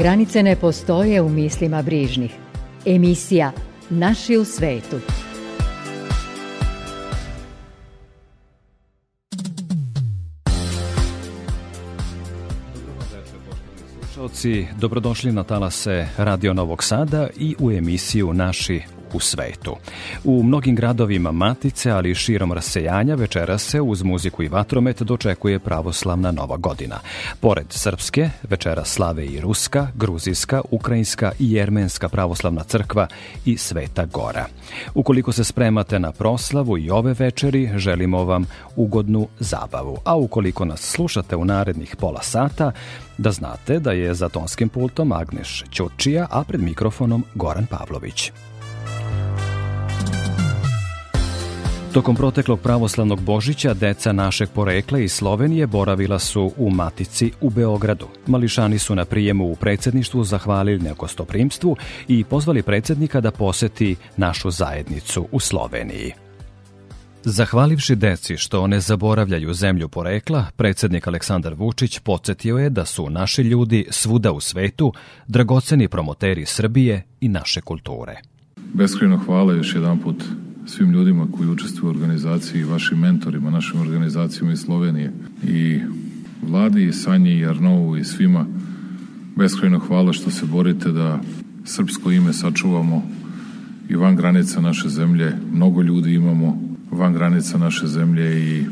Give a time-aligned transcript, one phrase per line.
[0.00, 2.30] Granice ne postoje u mislima brižnih.
[2.86, 3.52] Emisija
[3.90, 4.96] Naši u svetu.
[14.80, 18.82] dobrodošli na talase Radio Novog Sada i u emisiju Naši
[19.14, 19.76] u svetu.
[20.24, 25.58] U mnogim gradovima Matice, ali i širom rasejanja, večera se uz muziku i vatromet dočekuje
[25.58, 26.96] pravoslavna nova godina.
[27.40, 33.06] Pored srpske, večera slave i ruska, gruzijska, ukrajinska i jermenska pravoslavna crkva
[33.44, 34.46] i Sveta Gora.
[34.94, 39.98] Ukoliko se spremate na proslavu i ove večeri, želimo vam ugodnu zabavu.
[40.04, 42.72] A ukoliko nas slušate u narednih pola sata,
[43.18, 48.32] da znate da je za tonskim pultom Agneš Ćočija, a pred mikrofonom Goran Pavlović.
[51.92, 58.06] Tokom proteklog pravoslavnog Božića deca našeg porekla iz Slovenije boravila su u Matici u Beogradu.
[58.26, 61.76] Mališani su na prijemu u predsedništvu zahvalili nekostoprimstvu
[62.08, 66.12] i pozvali predsednika da poseti našu zajednicu u Sloveniji.
[67.24, 73.42] Zahvalivši deci što ne zaboravljaju zemlju porekla, predsednik Aleksandar Vučić podsjetio je da su naši
[73.42, 74.92] ljudi svuda u svetu
[75.26, 78.16] dragoceni promoteri Srbije i naše kulture.
[78.56, 80.24] Beskreno hvala još jedan put
[80.70, 85.80] svim ljudima koji učestvuju u organizaciji, vašim mentorima, našim organizacijama iz Slovenije i
[86.42, 88.46] vladi i Sanji i Arnovu i svima
[89.36, 91.20] beskrajno hvala što se borite da
[91.64, 93.02] srpsko ime sačuvamo
[93.88, 95.32] i van granica naše zemlje.
[95.52, 98.64] Mnogo ljudi imamo van granica naše zemlje i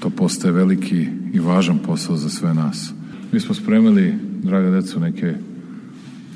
[0.00, 2.92] to postaje veliki i važan posao za sve nas.
[3.32, 5.34] Mi smo spremili, draga deco, neke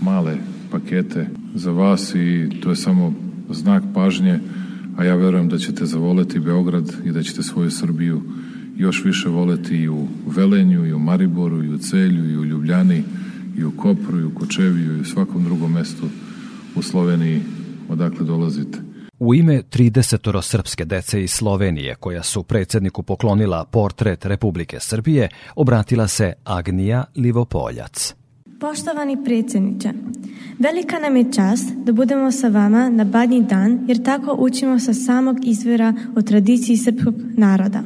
[0.00, 0.36] male
[0.70, 3.14] pakete za vas i to je samo
[3.50, 4.40] znak pažnje
[4.96, 8.22] a ja verujem da ćete zavoleti Beograd i da ćete svoju Srbiju
[8.76, 13.02] još više voleti i u Velenju, i u Mariboru, i u Celju, i u Ljubljani,
[13.58, 16.06] i u Kopru, i u Kočeviju, i u svakom drugom mestu
[16.74, 17.40] u Sloveniji
[17.88, 18.78] odakle dolazite.
[19.18, 26.08] U ime 30 srpske dece iz Slovenije, koja su predsedniku poklonila portret Republike Srbije, obratila
[26.08, 28.19] se Agnija Livopoljac.
[28.60, 29.90] Poštovani predsjedniče,
[30.58, 34.94] velika nam je čast da budemo sa vama na badnji dan jer tako učimo sa
[34.94, 37.82] samog izvora o tradiciji srpskog naroda.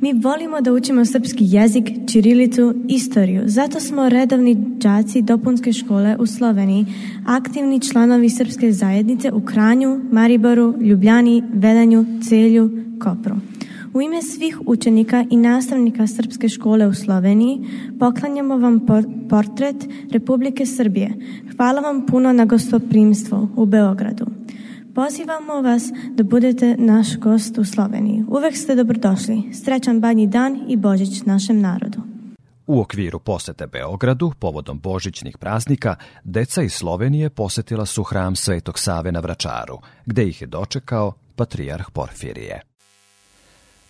[0.00, 3.42] Mi volimo da učimo srpski jezik, čirilicu, istoriju.
[3.46, 6.86] Zato smo redovni đaci dopunske škole u Sloveniji,
[7.26, 12.70] aktivni članovi srpske zajednice u Kranju, Mariboru, Ljubljani, Vedanju, Celju,
[13.00, 13.36] Kopru.
[13.94, 17.60] U ime svih učenika i nastavnika Srpske škole u Sloveniji
[17.98, 18.86] poklanjamo vam
[19.30, 19.76] portret
[20.10, 21.10] Republike Srbije.
[21.56, 24.26] Hvala vam puno na gostoprimstvo u Beogradu.
[24.94, 28.24] Pozivamo vas da budete naš gost u Sloveniji.
[28.28, 29.42] Uvek ste dobrodošli.
[29.64, 31.98] Srećan badnji dan i Božić našem narodu.
[32.66, 39.12] U okviru posete Beogradu, povodom božićnih praznika, deca iz Slovenije posetila su hram Svetog Save
[39.12, 42.67] na Vračaru, gde ih je dočekao patrijarh Porfirije.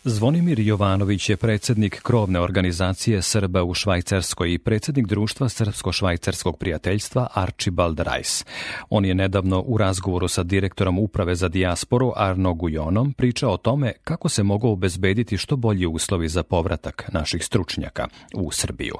[0.09, 7.99] Zvonimir Jovanović je predsednik krovne organizacije Srba u Švajcarskoj i predsednik društva Srpsko-švajcarskog prijateljstva Archibald
[7.99, 8.45] Rice.
[8.89, 13.93] On je nedavno u razgovoru sa direktorom Uprave za dijasporu Arno Gujonom pričao o tome
[14.03, 18.95] kako se mogu obezbediti što bolji uslovi za povratak naših stručnjaka u Srbiju.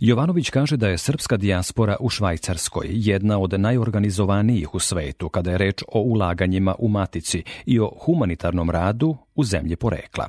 [0.00, 5.58] Jovanović kaže da je srpska dijaspora u Švajcarskoj jedna od najorganizovanijih u svetu kada je
[5.58, 10.28] reč o ulaganjima u matici i o humanitarnom radu u zemlji porekla.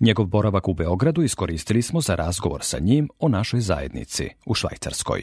[0.00, 5.22] Njegov boravak u Beogradu iskoristili smo za razgovor sa njim o našoj zajednici u Švajcarskoj.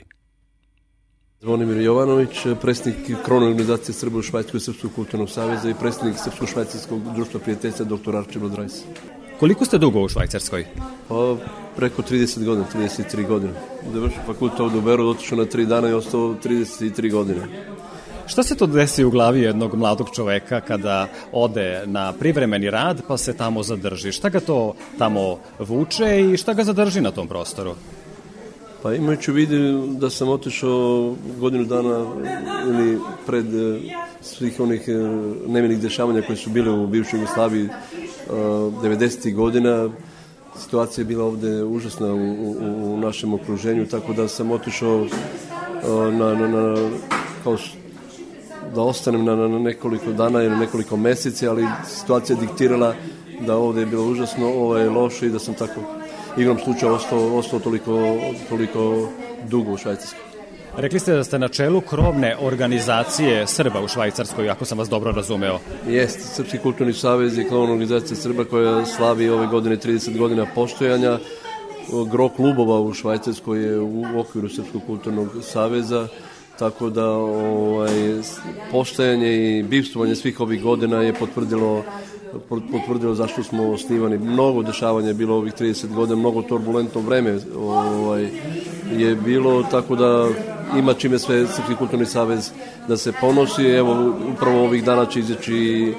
[1.42, 7.40] Zvonimir Jovanović, predsjednik krovne organizacije Srba u Švajcarskoj Srpskog kulturnog saveza i predsjednik Srpsko-švajcarskog društva
[7.40, 8.16] prijateljstva dr.
[8.16, 8.84] Archibald Rice.
[9.40, 10.66] Koliko ste dugo u Švajcarskoj?
[11.08, 11.36] Pa
[11.76, 13.54] preko 30 godina, 33 godine.
[13.94, 17.48] Završio fakultet ovde u Beru, otišao na 3 dana i ostao 33 godine.
[18.30, 23.18] Šta se to desi u glavi jednog mladog čoveka kada ode na privremeni rad pa
[23.18, 24.12] se tamo zadrži?
[24.12, 27.74] Šta ga to tamo vuče i šta ga zadrži na tom prostoru?
[28.84, 32.06] Pa imajući vidi da sam otišao godinu dana
[32.70, 33.80] ili pred e,
[34.22, 34.94] svih onih e,
[35.48, 37.70] neminih dešavanja koje su bile u bivšoj Jugoslaviji
[38.30, 39.28] 90.
[39.28, 39.90] E, godina,
[40.58, 45.08] situacija je bila ovde užasna u, u, u našem okruženju, tako da sam otišao
[46.12, 46.90] na, na, na
[47.44, 47.58] kao
[48.76, 52.94] da ostanem na, na nekoliko dana ili nekoliko meseci, ali situacija je diktirala
[53.48, 55.82] da ovde je bilo užasno ovaj, loše i da sam tako
[56.38, 58.18] igrom slučaja ostao, ostao toliko,
[58.50, 59.10] toliko
[59.50, 60.30] dugo u Švajcarskoj.
[60.78, 65.12] Rekli ste da ste na čelu krovne organizacije Srba u Švajcarskoj, ako sam vas dobro
[65.12, 65.60] razumeo.
[65.88, 71.20] Jeste, Srpski kulturni savez je krovna organizacija Srba koja slavi ove godine 30 godina postojanja.
[72.12, 76.08] Gro klubova u Švajcarskoj je u okviru Srpskog kulturnog saveza,
[76.60, 77.90] tako da ovaj,
[78.72, 81.84] postojanje i bivstvovanje svih ovih godina je potvrdilo
[82.72, 84.18] potvrdilo zašto smo osnivani.
[84.18, 88.30] Mnogo dešavanja je bilo ovih 30 godina, mnogo turbulentno vreme ovaj,
[88.98, 90.28] je bilo, tako da
[90.78, 92.52] ima čime sve Srpski kulturni savez
[92.88, 93.64] da se ponosi.
[93.64, 95.94] Evo, upravo ovih dana će izaći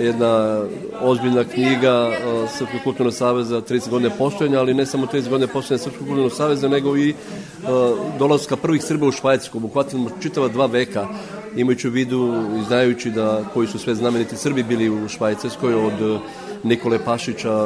[0.00, 0.62] jedna
[1.00, 2.10] ozbiljna knjiga
[2.58, 6.68] Srpskog kulturnog saveza 30 godine postojanja, ali ne samo 30 godine postojanja Srpskog kulturnog saveza,
[6.68, 7.14] nego i
[8.18, 9.58] dolaska prvih Srba u Švajcarsku.
[9.58, 11.08] Obuhvatimo čitava dva veka
[11.56, 16.20] imajući u vidu i znajući da koji su sve znameniti Srbi bili u Švajcarskoj od
[16.66, 17.64] Nikole Pašića,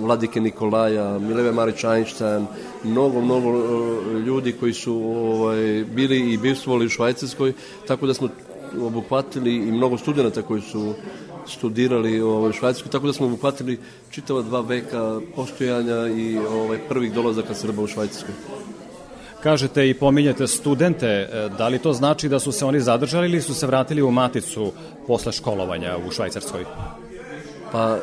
[0.00, 2.46] Vladike Nikolaja, Mileve Marić Einstein,
[2.84, 7.52] mnogo, mnogo e, ljudi koji su ovaj, bili i bivstvovali u Švajcarskoj,
[7.86, 8.28] tako da smo
[8.80, 10.94] obuhvatili i mnogo studenta koji su
[11.46, 13.78] studirali ovaj, Švajcarskoj, tako da smo obuhvatili
[14.10, 18.34] čitava dva veka postojanja i ovaj, prvih dolazaka Srba u Švajcarskoj.
[19.42, 23.42] Kažete i pominjete studente, e, da li to znači da su se oni zadržali ili
[23.42, 24.72] su se vratili u maticu
[25.06, 26.64] posle školovanja u Švajcarskoj?
[27.74, 27.98] Pa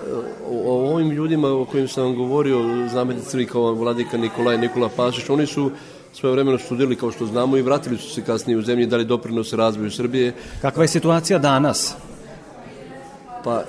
[0.51, 5.45] o, ovim ljudima o kojim sam vam govorio, znamenicari kao Vladika Nikolaj, Nikola Pašić, oni
[5.45, 5.71] su
[6.13, 9.53] svoje vremeno studirali kao što znamo i vratili su se kasnije u zemlji, dali doprinos
[9.53, 10.33] razvoju Srbije.
[10.61, 11.95] Kakva je situacija danas?
[13.43, 13.63] Pa, e,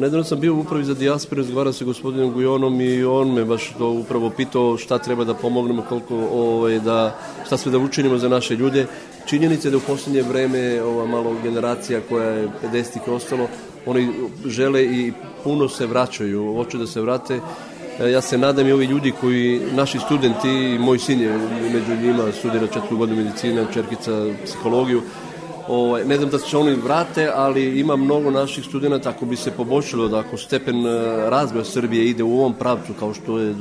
[0.00, 3.72] nedavno sam bio u upravi za dijasporu, razgovarao sa gospodinom Gujonom i on me baš
[3.78, 8.28] to upravo pitao šta treba da pomognemo, koliko, ovaj, da, šta sve da učinimo za
[8.28, 8.86] naše ljude.
[9.26, 13.48] Činjenica je da u poslednje vreme ova malo generacija koja je 50-ih ostalo,
[13.88, 14.08] oni
[14.46, 15.12] žele i
[15.44, 17.40] puno se vraćaju, hoće da se vrate.
[18.00, 21.38] E, ja se nadam i ovi ljudi koji, naši studenti, moj sin je
[21.72, 25.02] među njima, studira četiri godinu medicina, čerkica psihologiju,
[25.68, 29.50] Ovaj, ne znam da se oni vrate, ali ima mnogo naših studenta ako bi se
[29.50, 30.90] poboljšalo da ako stepen e,
[31.30, 33.54] razvoja Srbije ide u ovom pravcu kao što je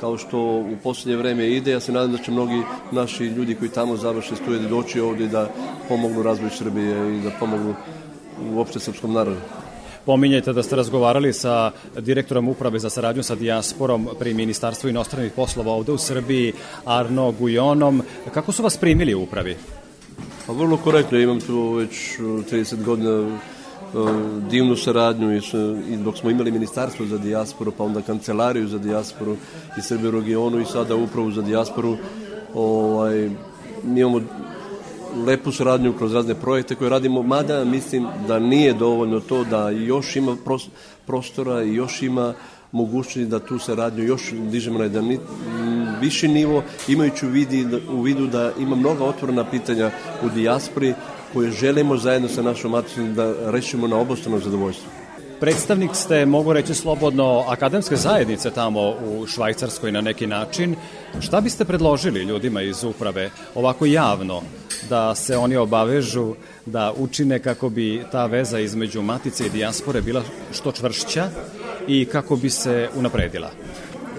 [0.00, 2.62] kao što u poslednje vreme ide, ja se nadam da će mnogi
[2.92, 5.48] naši ljudi koji tamo završe studije doći ovde da
[5.88, 7.74] pomognu razvoju Srbije i da pomognu
[8.54, 9.57] uopšte srpskom narodu.
[10.08, 15.72] Pominjete da ste razgovarali sa direktorom uprave za saradnju sa dijasporom pri Ministarstvu inostranih poslova
[15.72, 16.52] ovde u Srbiji,
[16.84, 18.02] Arno Gujonom.
[18.34, 19.56] Kako su vas primili u upravi?
[20.46, 23.36] Pa vrlo korektno, imam tu već 30 uh, godina uh,
[24.50, 25.40] divnu saradnju i,
[25.92, 29.36] i dok smo imali ministarstvo za dijasporu, pa onda kancelariju za dijasporu
[29.78, 31.96] i Srbiju regionu i sada upravu za dijasporu,
[32.54, 33.30] ovaj,
[33.84, 34.20] mi imamo
[35.26, 40.16] lepu saradnju kroz razne projekte koje radimo, mada mislim da nije dovoljno to da još
[40.16, 40.36] ima
[41.06, 42.34] prostora i još ima
[42.72, 45.18] mogućnosti da tu saradnju još dižemo na jedan
[46.00, 49.90] viši nivo, imajući u, vidi, u vidu da ima mnoga otvorena pitanja
[50.22, 50.94] u dijaspori
[51.32, 54.90] koje želimo zajedno sa našom maticom da rešimo na obostrano zadovoljstvo.
[55.40, 60.76] Predstavnik ste, mogu reći slobodno, akademske zajednice tamo u Švajcarskoj na neki način.
[61.20, 64.42] Šta biste predložili ljudima iz uprave ovako javno
[64.88, 66.34] da se oni obavežu
[66.66, 71.28] da učine kako bi ta veza između matice i dijaspore bila što čvršća
[71.88, 73.50] i kako bi se unapredila?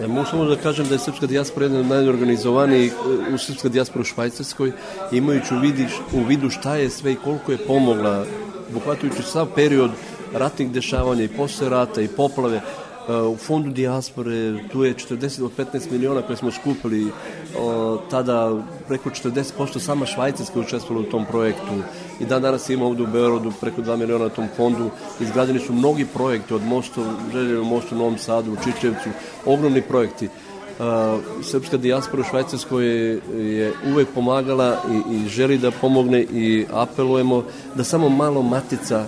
[0.02, 2.94] Ja mogu samo da kažem da je srpska dijaspora jedna od najorganizovanijih
[3.34, 4.72] u srpska dijaspora u Švajcarskoj,
[5.12, 8.26] imajući u, vidi, u vidu šta je sve i koliko je pomogla,
[8.70, 9.92] obuhvatujući sav period
[10.34, 12.62] ratnih dešavanja i posle rata i poplave,
[13.10, 17.12] u fondu dijaspore tu je 40 od 15 miliona koje smo skupili
[17.60, 21.74] o, tada preko 40% sama Švajcarska učestvovala u tom projektu.
[22.20, 24.90] I dan danas ima ovde u Beorodu preko 2 miliona na tom fondu.
[25.20, 27.02] Izgrađeni su mnogi projekti od mosta
[27.34, 29.10] Željevo mostu u Novom Sadu, u Čičevcu
[29.46, 30.30] ogromni projekti.
[30.80, 30.86] Uh,
[31.44, 37.44] srpska dijaspora u Švajcarskoj je, je uvek pomagala i, i želi da pomogne i apelujemo
[37.76, 39.06] da samo malo matica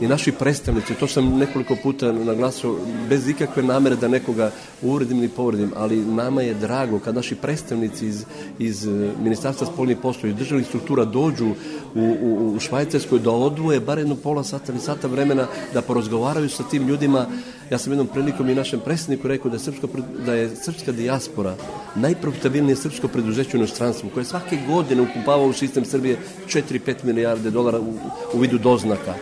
[0.00, 2.76] i naši predstavnici, to sam nekoliko puta naglasio,
[3.08, 4.50] bez ikakve namere da nekoga
[4.82, 8.24] uvredim ili povredim, ali nama je drago kad naši predstavnici iz,
[8.58, 11.48] iz eh, Ministarstva spoljnih poslova i državnih struktura dođu
[11.94, 16.48] u, u, u Švajcarskoj da odvoje bar jedno pola sata ili sata vremena da porazgovaraju
[16.48, 17.26] sa tim ljudima.
[17.70, 19.86] Ja sam jednom prilikom i našem predstavniku rekao da je, srpska,
[20.26, 21.54] da je srpska dijaspora
[21.94, 27.80] najprofitabilnije srpsko preduzeće u inostranstvu koje svake godine ukumpava u sistem Srbije 4-5 milijarde dolara
[27.80, 27.94] u,
[28.34, 29.14] u vidu doznaka.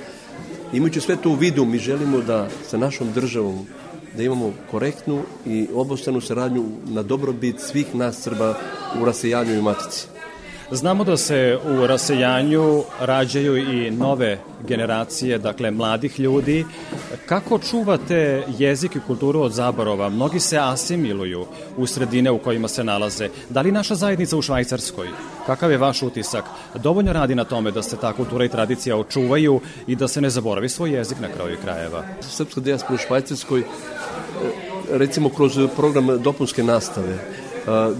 [0.72, 3.66] Imajući sve to u vidu, mi želimo da sa našom državom
[4.16, 8.54] da imamo korektnu i obostranu saradnju na dobrobit svih nas Srba
[9.00, 10.06] u rasejanju i matici.
[10.70, 16.64] Znamo da se u rasejanju rađaju i nove generacije, dakle mladih ljudi.
[17.26, 20.08] Kako čuvate jezik i kulturu od zaborova?
[20.08, 21.46] Mnogi se asimiluju
[21.76, 23.28] u sredine u kojima se nalaze.
[23.48, 25.08] Da li naša zajednica u Švajcarskoj,
[25.46, 26.44] kakav je vaš utisak,
[26.74, 30.30] dovoljno radi na tome da se ta kultura i tradicija očuvaju i da se ne
[30.30, 32.04] zaboravi svoj jezik na kraju krajeva?
[32.20, 33.62] Srpska dijaspora u Švajcarskoj
[34.90, 37.18] recimo kroz program dopunske nastave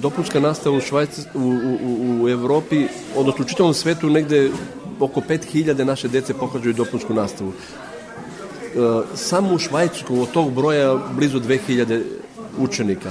[0.00, 4.50] dopunska nastava u, Švajc, u, u, u Evropi, odnosno u čitavom svetu negde
[5.00, 7.52] oko 5000 naše dece pohađaju dopunsku nastavu.
[9.14, 12.02] Samo u Švajcarsku od tog broja blizu 2000
[12.58, 13.10] učenika.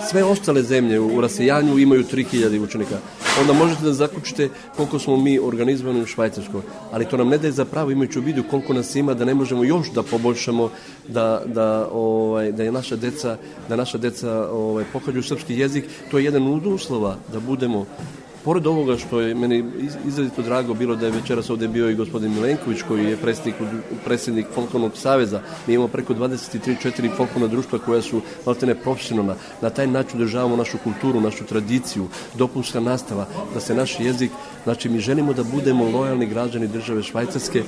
[0.00, 2.98] Sve ostale zemlje u rasejanju imaju 3000 učenika.
[3.40, 6.60] Onda možete da zaključite koliko smo mi organizovani u Švajcarskoj.
[6.92, 9.34] Ali to nam ne daje za pravo imajući u vidu koliko nas ima da ne
[9.34, 10.70] možemo još da poboljšamo
[11.08, 13.36] da, da, ovaj, da je naša deca,
[13.68, 15.84] da naša deca ovaj, pohađaju srpski jezik.
[16.10, 17.86] To je jedan od uslova da budemo
[18.46, 19.64] pored ovoga što je meni
[20.06, 23.54] izrazito drago bilo da je večeras ovde bio i gospodin Milenković koji je predsjednik,
[24.04, 29.86] predsjednik Folklonog saveza, mi imamo preko 23-4 folklorna društva koja su maltene profesionalna, na taj
[29.86, 34.30] način održavamo našu kulturu, našu tradiciju, dopunska nastava, da se naš jezik,
[34.64, 37.62] znači mi želimo da budemo lojalni građani države Švajcarske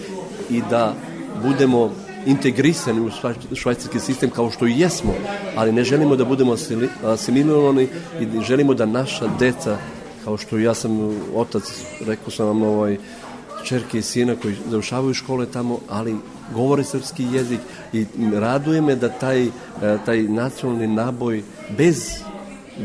[0.51, 0.95] i da
[1.43, 1.91] budemo
[2.27, 3.11] integrisani u
[3.55, 5.15] švajcarski sistem kao što i jesmo,
[5.57, 6.57] ali ne želimo da budemo
[7.05, 7.89] asimilirani
[8.21, 9.79] i želimo da naša deca
[10.29, 10.93] kao što ja sam
[11.35, 11.63] otac,
[12.07, 12.97] rekao sam vam, ovaj,
[13.65, 16.17] čerke i sina koji završavaju škole tamo, ali
[16.55, 17.61] govore srpski jezik
[17.93, 19.51] i raduje me da taj, e,
[20.05, 21.43] taj nacionalni naboj
[21.79, 22.11] bez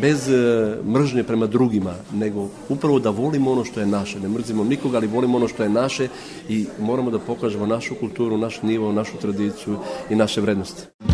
[0.02, 4.20] bez e, mržnje prema drugima, nego upravo da volimo ono što je naše.
[4.20, 6.08] Ne mrzimo nikoga, ali volimo ono što je naše
[6.50, 9.78] i moramo da pokažemo našu kulturu, naš nivo, našu tradiciju
[10.10, 11.13] i naše vrednosti.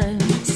[0.00, 0.51] Nije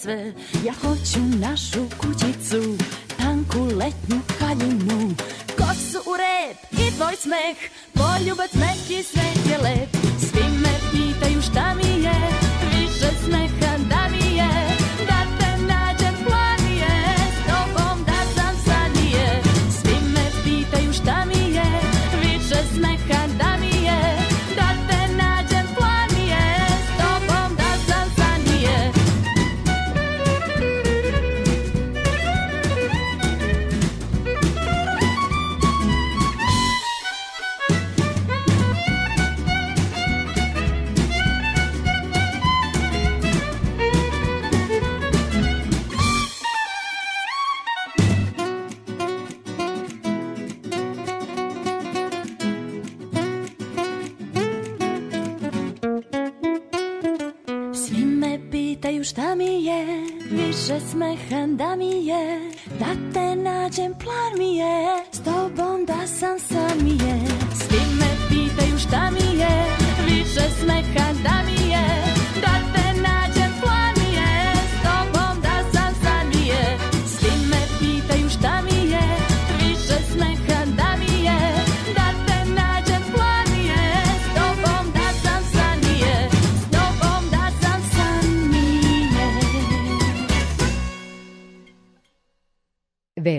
[0.00, 0.32] sve.
[0.64, 1.80] Ja hoću našu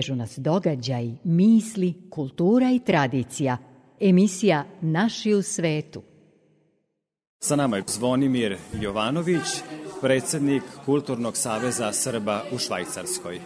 [0.02, 3.56] Vežu nas događaj, misli, kultura i tradicija.
[4.00, 6.02] Emisija Naši u svetu.
[7.38, 9.62] Sa nama je Zvonimir Jovanović,
[10.00, 13.40] predsednik Kulturnog saveza Srba u Švajcarskoj.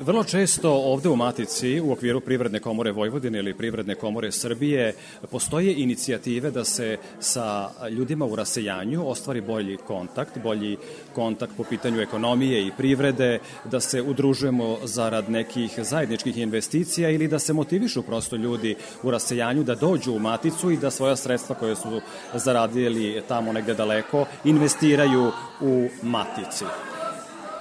[0.00, 4.94] Vrlo često ovde u Matici, u okviru Privredne komore Vojvodine ili Privredne komore Srbije,
[5.30, 10.76] postoje inicijative da se sa ljudima u rasejanju ostvari bolji kontakt, bolji
[11.14, 17.38] kontakt po pitanju ekonomije i privrede, da se udružujemo zarad nekih zajedničkih investicija ili da
[17.38, 21.76] se motivišu prosto ljudi u rasejanju da dođu u Maticu i da svoja sredstva koje
[21.76, 22.00] su
[22.34, 26.64] zaradili tamo negde daleko investiraju u Matici.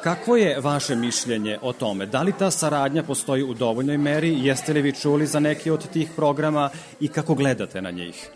[0.03, 2.05] Kako je vaše mišljenje o tome?
[2.05, 4.45] Da li ta saradnja postoji u dovoljnoj meri?
[4.45, 8.29] Jeste li vi čuli za neki od tih programa i kako gledate na njih?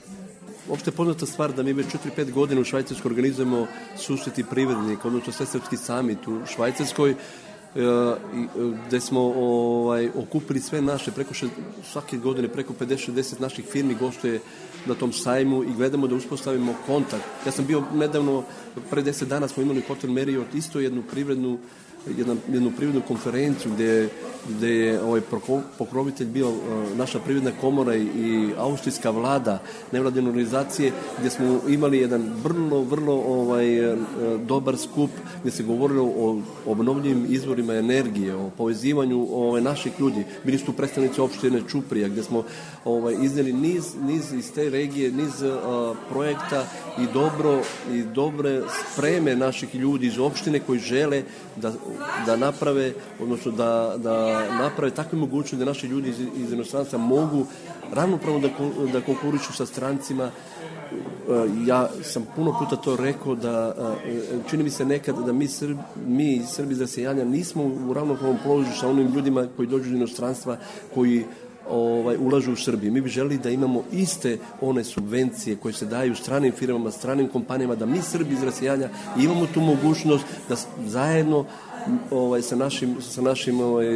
[0.70, 1.86] Opšte poznata stvar da mi već
[2.18, 3.68] 4-5 godina u Švajcarskoj organizujemo
[3.98, 7.16] susreti privrednika, odnosno svesrpski samit u Švajcarskoj,
[8.88, 11.48] gde smo ovaj, okupili sve naše, preko še,
[11.92, 14.42] svake godine preko 50-60 naših firmi gostuje
[14.86, 17.26] na tom sajmu i gledamo da uspostavimo kontakt.
[17.46, 18.44] Ja sam bio nedavno,
[18.90, 21.58] pre 10 dana smo imali Hotel Marriott isto jednu privrednu
[22.18, 24.10] jednu, jednu privrednu konferenciju gde,
[24.50, 25.22] gde je ovaj
[25.78, 26.58] pokrovitelj bio uh,
[26.98, 33.94] naša privredna komora i, austrijska vlada, nevladine organizacije, gde smo imali jedan vrlo, vrlo ovaj,
[33.94, 34.00] uh,
[34.48, 35.10] dobar skup
[35.42, 40.26] gde se govorilo o obnovljivim izvorima energije, o povezivanju ovaj, naših ljudi.
[40.44, 42.44] Bili su predstavnici opštine Čuprija, gde smo
[42.86, 46.66] ovaj, izneli niz, niz iz te regije, niz uh, projekta
[47.00, 48.62] i dobro i dobre
[48.94, 51.24] spreme naših ljudi iz opštine koji žele
[51.56, 51.74] da
[52.26, 57.46] da naprave, odnosno da, da naprave takve mogućnosti da naši ljudi iz, iz inostranstva mogu
[57.94, 58.50] ravnopravno da,
[58.92, 60.24] da konkurišu sa strancima.
[60.24, 60.32] E,
[61.68, 64.20] ja sam puno puta to rekao da e,
[64.50, 68.76] čini mi se nekad da mi, Srbi, mi Srbi za sejanja nismo u ravnopravnom položaju
[68.76, 70.58] sa onim ljudima koji dođu iz inostranstva
[70.94, 71.26] koji
[71.70, 72.92] ovaj, ulažu u Srbiji.
[72.92, 77.76] Mi bi želi da imamo iste one subvencije koje se daju stranim firmama, stranim kompanijama,
[77.76, 81.46] da mi Srbi iz rasijanja imamo tu mogućnost da zajedno
[82.12, 83.88] ovaj, sa našim, sa našim ovaj,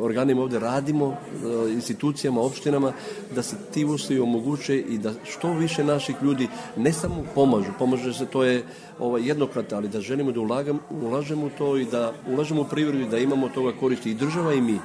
[0.00, 2.92] organima ovde radimo, eh, institucijama, opštinama,
[3.34, 8.12] da se ti uslovi omoguće i da što više naših ljudi ne samo pomažu, pomaže
[8.14, 8.64] se, to je
[8.98, 13.08] ovaj, jednokratno, ali da želimo da ulagam, ulažemo to i da ulažemo u privredu i
[13.08, 14.78] da imamo toga koristi i država i mi.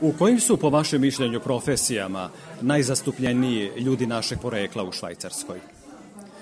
[0.00, 2.30] U kojim su, po vašem mišljenju, profesijama
[2.60, 5.79] najzastupljeniji ljudi našeg porekla u Švajcarskoj?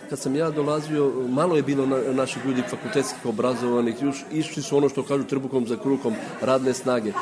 [0.08, 4.76] Kad sam ja dolazio, malo je bilo na, naših ljudi fakultetskih obrazovanih, još išli su
[4.76, 7.12] ono što kažu trbukom za krukom, radne snage.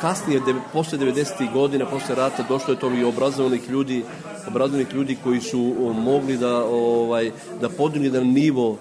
[0.00, 1.52] Kasnije, de, posle 90.
[1.52, 4.04] godina, posle rata, došlo je to i obrazovanih ljudi,
[4.48, 8.78] obrazovanih ljudi koji su mogli da, ovaj, da podigli jedan nivo,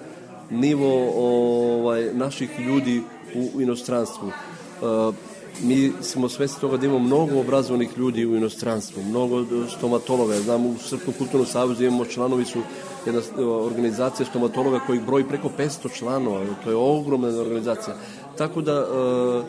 [0.50, 3.04] nivo ovaj, naših ljudi
[3.36, 4.28] u, inostranstvu.
[4.28, 5.15] Uh,
[5.63, 9.45] mi smo svesni toga da imamo mnogo obrazovanih ljudi u inostranstvu, mnogo
[9.78, 10.39] stomatologa.
[10.39, 12.62] Znam, u Srpskom kulturnom savjezu imamo članovi su
[13.06, 16.46] jedna organizacija stomatologa koji broji preko 500 članova.
[16.64, 17.96] To je ogromna organizacija.
[18.38, 19.44] Tako da uh,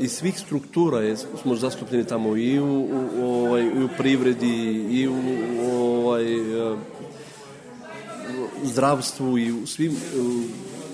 [0.00, 5.08] iz svih struktura je, smo zastupljeni tamo i u, u, ovaj, i u privredi i
[5.08, 5.14] u
[5.72, 6.78] ovaj, uh,
[8.64, 9.96] zdravstvu i u svim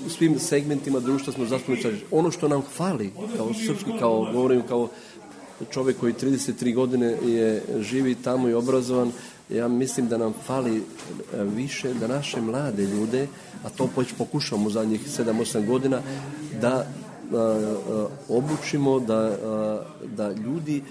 [0.07, 1.99] u svim segmentima društva smo zastupljeni.
[2.11, 4.89] Ono što nam fali kao srpski, kao govorim kao
[5.71, 9.13] čovek koji 33 godine je živi tamo i obrazovan,
[9.51, 10.83] ja mislim da nam fali e,
[11.45, 13.27] više da naše mlade ljude,
[13.65, 16.01] a to pokušamo u zadnjih 7-8 godina,
[16.61, 16.87] da
[18.29, 19.37] obučimo da,
[20.17, 20.83] da ljudi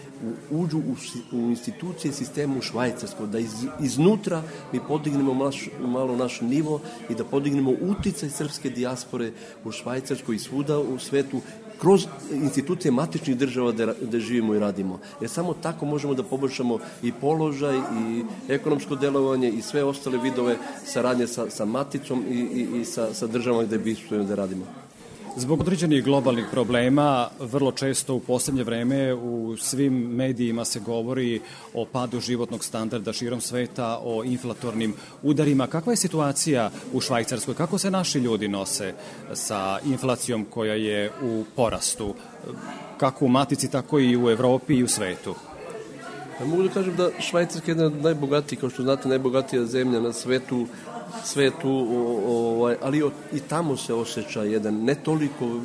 [0.51, 0.95] uđu u,
[1.31, 4.43] u institucije sistemu švajcarsko, da iz, iznutra
[4.73, 9.31] mi podignemo naš, malo naš nivo i da podignemo uticaj srpske dijaspore
[9.65, 11.41] u Švajcarskoj i svuda u svetu
[11.81, 14.99] kroz institucije matičnih država da, da živimo i radimo.
[15.21, 20.57] Jer samo tako možemo da poboljšamo i položaj i ekonomsko delovanje i sve ostale vidove
[20.85, 24.86] saradnje sa, sa maticom i, i, i sa, sa državama gde bi da radimo.
[25.39, 31.41] Zbog određenih globalnih problema, vrlo često u poslednje vreme u svim medijima se govori
[31.73, 35.67] o padu životnog standarda širom sveta, o inflatornim udarima.
[35.67, 37.55] Kakva je situacija u Švajcarskoj?
[37.55, 38.93] Kako se naši ljudi nose
[39.33, 42.15] sa inflacijom koja je u porastu?
[42.97, 45.35] Kako u Matici, tako i u Evropi i u svetu?
[46.39, 49.99] Ja mogu da kažem da Švajcarska je jedna od najbogatijih, kao što znate, najbogatija zemlja
[49.99, 50.67] na svetu
[51.23, 51.87] svetu,
[52.27, 55.59] ovaj, ali i tamo se osjeća jedan, ne toliko,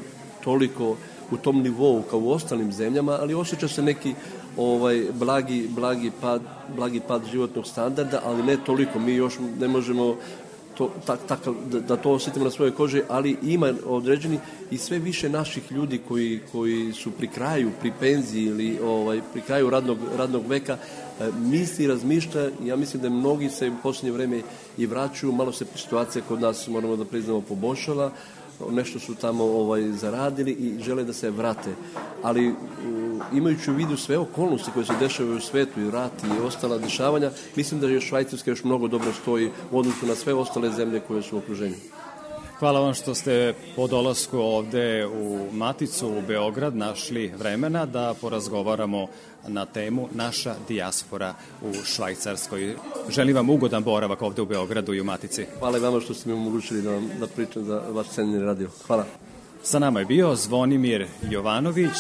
[0.45, 0.97] toliko
[1.31, 4.15] u tom nivou kao u ostalim zemljama, ali osjeća se neki
[4.57, 6.43] ovaj blagi, blagi, pad,
[6.77, 8.99] blagi pad životnog standarda, ali ne toliko.
[8.99, 10.17] Mi još ne možemo
[10.83, 11.39] to, tak, tak,
[11.71, 14.39] da, da to osetimo na svojoj koži, ali ima određeni
[14.71, 19.43] i sve više naših ljudi koji, koji su pri kraju, pri penziji ili ovaj, pri
[19.43, 20.77] kraju radnog, radnog veka,
[21.21, 24.43] e, misli, razmišlja, ja mislim da mnogi se u poslednje vreme
[24.79, 28.13] i vraćaju, malo se situacija kod nas, moramo da priznamo, poboljšala,
[28.71, 31.71] nešto su tamo ovaj, zaradili i žele da se vrate.
[32.23, 32.55] Ali
[33.33, 37.31] imajući u vidu sve okolnosti koje se dešavaju u svetu i rat i ostala dešavanja,
[37.57, 41.23] mislim da je Švajcarska još mnogo dobro stoji u odnosu na sve ostale zemlje koje
[41.23, 41.77] su u okruženju.
[42.63, 49.07] Hvala vam što ste po dolasku ovde u Maticu u Beograd našli vremena da porazgovaramo
[49.49, 52.77] na temu Naša dijaspora u Švajcarskoj.
[53.09, 55.47] Želim vam ugodan boravak ovde u Beogradu i u Matici.
[55.59, 58.71] Hvala i vama što ste mi omogućili da, vam, da pričam za vaš cenjeni radio.
[58.87, 59.05] Hvala.
[59.63, 61.97] Sa nama je bio Zvonimir Jovanović,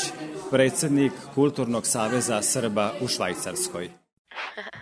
[0.51, 3.91] predsednik Kulturnog saveza Srba u Švajcarskoj.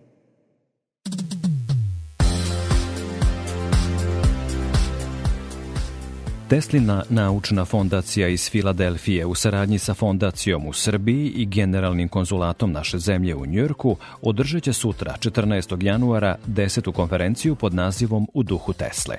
[6.51, 12.99] Teslina naučna fondacija iz Filadelfije u saradnji sa fondacijom u Srbiji i generalnim konzulatom naše
[12.99, 15.83] zemlje u Njujorku održat će sutra, 14.
[15.83, 19.15] januara, desetu konferenciju pod nazivom U duhu Tesle.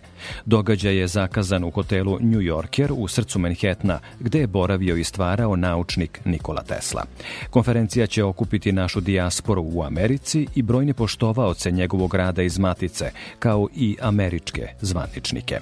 [0.46, 5.56] Događaj je zakazan u hotelu New Yorker u srcu Manhattana, gde je boravio i stvarao
[5.56, 7.04] naučnik Nikola Tesla.
[7.50, 13.68] Konferencija će okupiti našu dijasporu u Americi i brojne poštovaoce njegovog rada iz Matice, kao
[13.76, 15.58] i američke zvaničnike.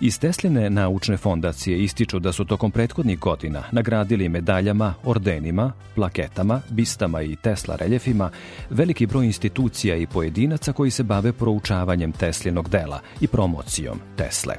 [0.00, 7.22] Iz Tesline naučne fondacije ističu da su tokom prethodnih godina nagradili medaljama, ordenima, plaketama, bistama
[7.22, 8.30] i Tesla reljefima
[8.70, 14.54] veliki broj institucija i pojedinaca koji se bave proučavanjem Teslinog dela i promocijom Tesle.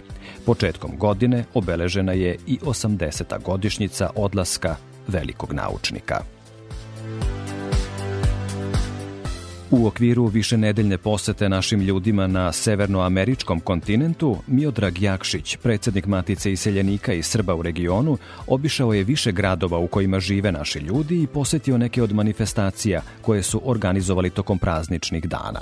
[0.45, 3.43] Početkom godine obeležena je i 80.
[3.43, 4.75] godišnjica odlaska
[5.07, 6.40] velikog naučnika.
[9.71, 17.23] U okviru višenedeljne posete našim ljudima na severnoameričkom kontinentu, Miodrag Jakšić, predsednik Matice iseljenika i
[17.23, 22.03] Srba u regionu, obišao je više gradova u kojima žive naši ljudi i posetio neke
[22.03, 25.61] od manifestacija koje su organizovali tokom prazničnih dana.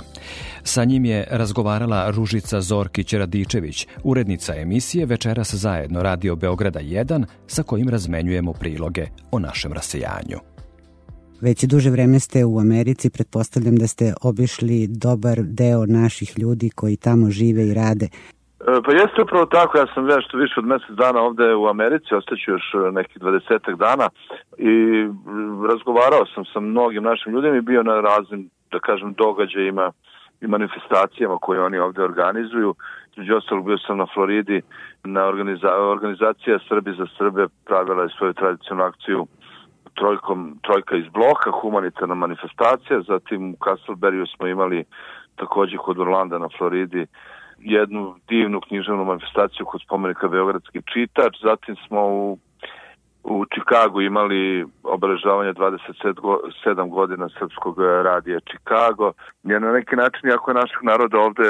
[0.63, 7.89] Sa njim je razgovarala Ružica Zorkić-Radičević, urednica emisije Večeras zajedno Radio Beograda 1, sa kojim
[7.89, 10.48] razmenjujemo priloge o našem rasejanju.
[11.41, 17.03] Već duže vreme ste u Americi, pretpostavljam da ste obišli dobar deo naših ljudi koji
[17.05, 18.05] tamo žive i rade.
[18.05, 22.15] E, pa jeste upravo tako, ja sam nešto više od mesec dana ovde u Americi,
[22.15, 24.07] ostaću još e, nekih 20 dana
[24.57, 24.73] i
[25.71, 29.91] razgovarao sam sa mnogim našim ljudima i bio na raznim, da kažem, događajima
[30.41, 32.75] i manifestacijama koje oni ovde organizuju.
[33.17, 34.61] Među ostalog bio sam na Floridi,
[35.03, 39.27] na organiza organizacija Srbi za Srbe pravila je svoju tradicionalnu akciju
[39.99, 44.83] trojkom, trojka iz bloka, humanitarna manifestacija, zatim u Castleberryu smo imali
[45.35, 47.05] takođe kod Orlanda na Floridi
[47.59, 52.37] jednu divnu književnu manifestaciju kod spomenika Beogradski čitač, zatim smo u
[53.23, 59.11] u Čikagu imali obeležavanje 27 godina srpskog radija Čikago.
[59.43, 61.49] Je na neki način, jako našeg naroda ovde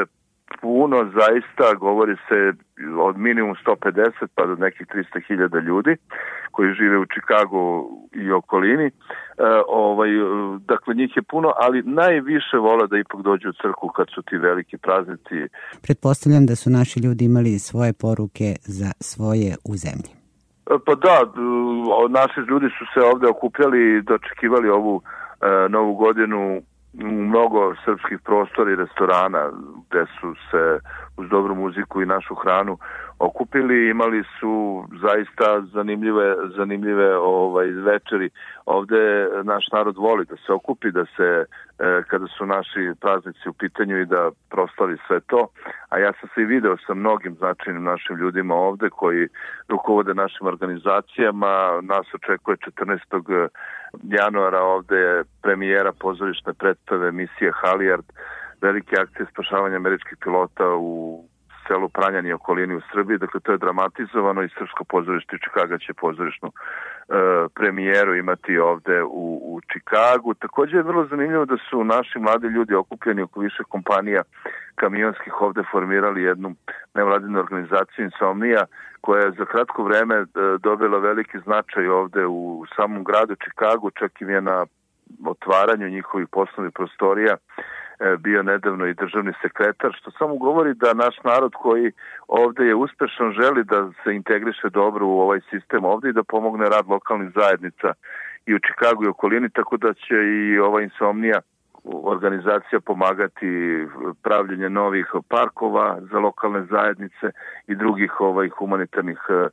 [0.61, 2.53] puno, zaista govori se
[3.01, 5.95] od minimum 150 pa do nekih 300.000 ljudi
[6.51, 8.85] koji žive u Čikagu i okolini.
[8.85, 8.91] E,
[9.67, 10.09] ovaj,
[10.59, 14.37] dakle, njih je puno, ali najviše vole da ipak dođu u crku kad su ti
[14.37, 15.35] veliki praznici.
[15.81, 20.11] Pretpostavljam da su naši ljudi imali svoje poruke za svoje u zemlji.
[20.71, 21.15] E, pa da,
[22.19, 26.61] naši ljudi su se ovde okupljali i dočekivali ovu e, novu godinu
[26.93, 29.51] mnogo srpskih prostora i restorana
[29.89, 30.79] gde su se
[31.19, 32.77] uz dobru muziku i našu hranu
[33.19, 38.29] okupili, imali su zaista zanimljive zanimljive ovaj večeri.
[38.65, 41.45] Ovde naš narod voli da se okupi, da se
[41.79, 45.47] e, kada su naši praznici u pitanju i da proslavi sve to.
[45.89, 49.27] A ja sam se i video sa mnogim značajnim našim ljudima ovde koji
[49.67, 51.81] rukovode našim organizacijama.
[51.81, 53.47] Nas očekuje 14.
[54.03, 58.05] januara ovde je premijera pozorišne predstave misije Halijard
[58.61, 61.23] velike akcije spašavanja američkih pilota u
[61.69, 65.93] selu Pranjan i okolini u Srbiji, dakle to je dramatizovano i Srpsko pozorište Čikaga će
[65.93, 66.53] pozorišnu e,
[67.55, 70.33] premijeru imati ovde u, u Čikagu.
[70.33, 74.21] Takođe je vrlo zanimljivo da su naši mladi ljudi okupljeni oko više kompanija
[74.75, 76.55] kamionskih ovde formirali jednu
[76.93, 78.65] nevladinu organizaciju Insomnija
[79.01, 80.25] koja je za kratko vreme e,
[80.63, 84.65] dobila veliki značaj ovde u samom gradu Čikagu, čak i je na
[85.25, 87.35] otvaranju njihovih poslovnih prostorija
[88.19, 91.91] bio nedavno i državni sekretar, što samo govori da naš narod koji
[92.27, 96.69] ovde je uspešan želi da se integriše dobro u ovaj sistem ovde i da pomogne
[96.69, 97.93] rad lokalnih zajednica
[98.45, 101.39] i u Čikagu i okolini, tako da će i ova insomnija
[101.83, 103.47] organizacija pomagati
[104.23, 107.31] pravljenje novih parkova za lokalne zajednice
[107.67, 109.49] i drugih ovaj humanitarnih e, e,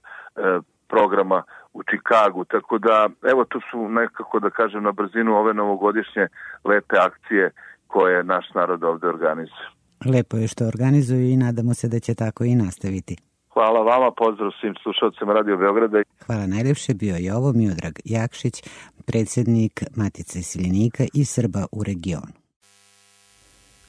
[0.89, 2.45] programa u Čikagu.
[2.45, 6.29] Tako da, evo, to su nekako, da kažem, na brzinu ove novogodišnje
[6.65, 7.51] lepe akcije
[7.87, 9.67] koje naš narod ovde organizuje.
[10.05, 13.17] Lepo je što organizuju i nadamo se da će tako i nastaviti.
[13.53, 16.03] Hvala vama, pozdrav svim slušalcima Radio Beograda.
[16.27, 18.63] Hvala najlepše, bio je ovo Miodrag Jakšić,
[19.07, 22.46] predsednik Matice Siljenika i Srba u regionu.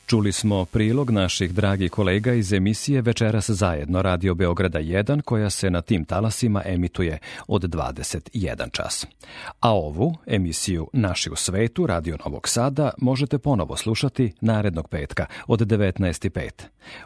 [0.07, 5.69] Čuli smo prilog naših dragih kolega iz emisije Večeras zajedno Radio Beograda 1 koja se
[5.69, 9.07] na tim talasima emituje od 21 čas.
[9.59, 15.59] A ovu emisiju Naši u svetu Radio Novog Sada možete ponovo slušati narednog petka od
[15.59, 16.49] 19.05.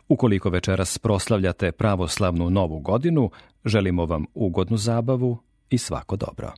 [0.09, 3.31] Ukoliko večeras proslavljate pravoslavnu novu godinu,
[3.65, 5.37] želimo vam ugodnu zabavu
[5.69, 6.53] i svako dobro.